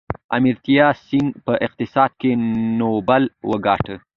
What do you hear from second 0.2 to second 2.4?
امرتیا سین په اقتصاد کې